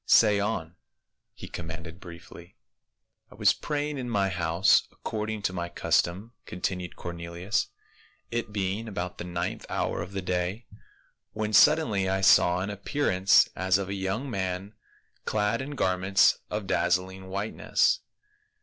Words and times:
"Say 0.07 0.39
on," 0.39 0.77
he 1.31 1.47
commanded 1.47 1.99
briefly." 1.99 2.57
I 3.31 3.35
was 3.35 3.53
praying 3.53 3.99
in 3.99 4.09
my 4.09 4.29
house 4.29 4.87
according 4.91 5.43
to 5.43 5.53
my 5.53 5.69
cus 5.69 6.01
tom," 6.01 6.33
continued 6.47 6.95
Cornelius, 6.95 7.67
"it 8.31 8.51
being 8.51 8.87
about 8.87 9.19
the 9.19 9.23
ninth 9.25 9.63
hour 9.69 10.01
of 10.01 10.13
the 10.13 10.23
day, 10.23 10.65
when 11.33 11.53
suddenly 11.53 12.09
I 12.09 12.21
saw 12.21 12.61
an 12.61 12.71
appearance 12.71 13.47
as 13.55 13.77
of 13.77 13.89
a 13.89 13.93
young 13.93 14.27
man 14.27 14.73
clad 15.25 15.61
in 15.61 15.75
garments 15.75 16.39
of 16.49 16.65
dazzling 16.65 17.27
white 17.27 17.53
ness. 17.53 17.99